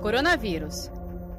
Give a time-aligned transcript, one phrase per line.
[0.00, 0.90] Coronavírus.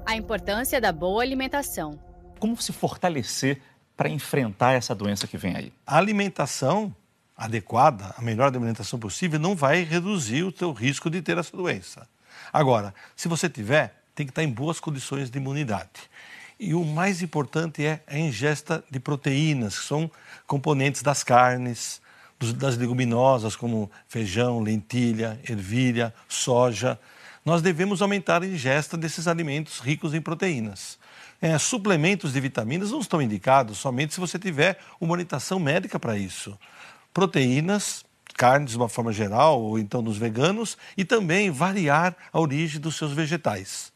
[0.06, 2.00] A importância da boa alimentação.
[2.40, 3.60] Como se fortalecer
[3.98, 5.74] para enfrentar essa doença que vem aí?
[5.86, 6.96] A alimentação
[7.36, 12.08] adequada, a melhor alimentação possível, não vai reduzir o teu risco de ter essa doença.
[12.54, 15.90] Agora, se você tiver, tem que estar em boas condições de imunidade.
[16.60, 20.10] E o mais importante é a ingesta de proteínas, que são
[20.46, 22.00] componentes das carnes,
[22.58, 27.00] das leguminosas, como feijão, lentilha, ervilha, soja.
[27.44, 31.00] Nós devemos aumentar a ingesta desses alimentos ricos em proteínas.
[31.42, 36.16] É, suplementos de vitaminas não estão indicados somente se você tiver uma orientação médica para
[36.16, 36.58] isso.
[37.12, 42.80] Proteínas, carnes de uma forma geral, ou então dos veganos, e também variar a origem
[42.80, 43.92] dos seus vegetais.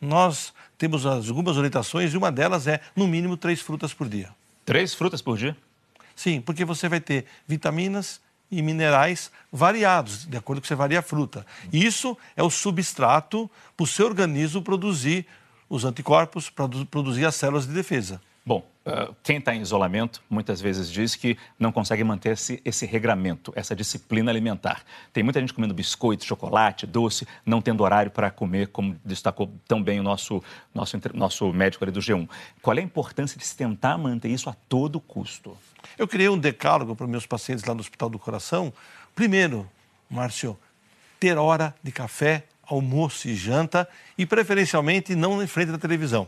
[0.00, 4.30] Nós temos algumas orientações e uma delas é, no mínimo, três frutas por dia.
[4.64, 5.56] Três frutas por dia?
[6.14, 10.98] Sim, porque você vai ter vitaminas e minerais variados, de acordo com que você varia
[10.98, 11.46] a fruta.
[11.72, 15.26] Isso é o substrato para o seu organismo produzir
[15.68, 18.20] os anticorpos, produzir as células de defesa.
[18.80, 23.52] Uh, quem está em isolamento muitas vezes diz que não consegue manter esse, esse regramento,
[23.54, 24.82] essa disciplina alimentar.
[25.12, 29.82] Tem muita gente comendo biscoito, chocolate, doce, não tendo horário para comer, como destacou tão
[29.82, 30.42] bem o nosso,
[30.74, 32.26] nosso, nosso médico ali do G1.
[32.62, 35.58] Qual é a importância de se tentar manter isso a todo custo?
[35.98, 38.72] Eu criei um decálogo para meus pacientes lá no Hospital do Coração.
[39.14, 39.68] Primeiro,
[40.08, 40.58] Márcio,
[41.18, 46.26] ter hora de café, almoço e janta e preferencialmente não em frente da televisão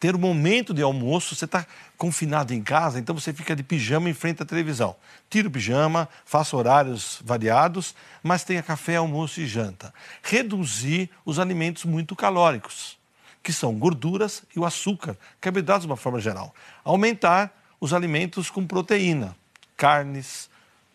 [0.00, 1.66] ter um momento de almoço, você está
[1.98, 4.96] confinado em casa, então você fica de pijama em frente à televisão.
[5.28, 9.92] Tira o pijama, faça horários variados, mas tenha café, almoço e janta.
[10.22, 12.98] Reduzir os alimentos muito calóricos,
[13.42, 16.54] que são gorduras e o açúcar, carboidratos de uma forma geral.
[16.82, 19.36] Aumentar os alimentos com proteína,
[19.76, 20.48] carnes,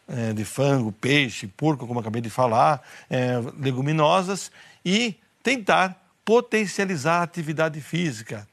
[0.07, 4.51] é, de frango, peixe, porco, como acabei de falar, é, leguminosas
[4.83, 8.47] e tentar potencializar a atividade física,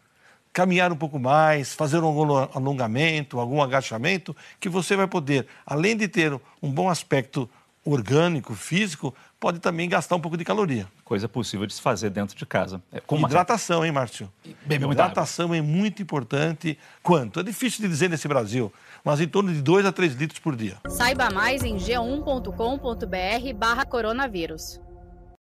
[0.52, 6.06] caminhar um pouco mais, fazer um alongamento, algum agachamento, que você vai poder, além de
[6.08, 7.48] ter um bom aspecto
[7.84, 10.86] orgânico, físico, pode também gastar um pouco de caloria.
[11.04, 12.80] Coisa possível de se fazer dentro de casa.
[12.92, 13.86] É, como Hidratação, uma...
[13.86, 14.32] hein, Márcio?
[14.70, 15.56] Hidratação água.
[15.56, 16.78] é muito importante.
[17.02, 17.40] Quanto?
[17.40, 18.72] É difícil de dizer nesse Brasil,
[19.04, 20.76] mas em torno de 2 a 3 litros por dia.
[20.88, 24.80] Saiba mais em g1.com.br barra coronavírus.